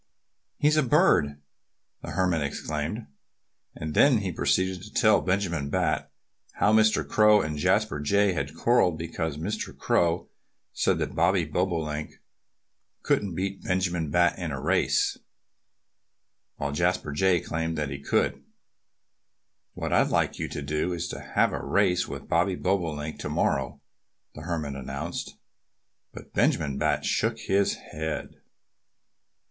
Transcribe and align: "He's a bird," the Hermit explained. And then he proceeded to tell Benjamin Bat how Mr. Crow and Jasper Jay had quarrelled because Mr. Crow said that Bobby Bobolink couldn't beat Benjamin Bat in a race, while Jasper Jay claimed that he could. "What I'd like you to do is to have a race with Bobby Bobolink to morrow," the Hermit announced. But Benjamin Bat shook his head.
"He's 0.57 0.77
a 0.77 0.81
bird," 0.81 1.39
the 2.01 2.09
Hermit 2.13 2.41
explained. 2.41 3.05
And 3.75 3.93
then 3.93 4.17
he 4.17 4.31
proceeded 4.31 4.81
to 4.81 4.91
tell 4.91 5.21
Benjamin 5.21 5.69
Bat 5.69 6.11
how 6.53 6.73
Mr. 6.73 7.07
Crow 7.07 7.39
and 7.43 7.55
Jasper 7.55 7.99
Jay 7.99 8.31
had 8.33 8.55
quarrelled 8.55 8.97
because 8.97 9.37
Mr. 9.37 9.77
Crow 9.77 10.27
said 10.73 10.97
that 10.97 11.13
Bobby 11.13 11.45
Bobolink 11.45 12.13
couldn't 13.03 13.35
beat 13.35 13.63
Benjamin 13.63 14.09
Bat 14.09 14.39
in 14.39 14.49
a 14.49 14.59
race, 14.59 15.19
while 16.55 16.71
Jasper 16.71 17.11
Jay 17.11 17.39
claimed 17.39 17.77
that 17.77 17.91
he 17.91 17.99
could. 17.99 18.43
"What 19.75 19.93
I'd 19.93 20.07
like 20.09 20.39
you 20.39 20.47
to 20.49 20.63
do 20.63 20.93
is 20.93 21.07
to 21.09 21.19
have 21.21 21.53
a 21.53 21.63
race 21.63 22.07
with 22.07 22.27
Bobby 22.27 22.55
Bobolink 22.55 23.19
to 23.19 23.29
morrow," 23.29 23.79
the 24.33 24.41
Hermit 24.41 24.73
announced. 24.73 25.37
But 26.11 26.33
Benjamin 26.33 26.79
Bat 26.79 27.05
shook 27.05 27.37
his 27.37 27.75
head. 27.75 28.37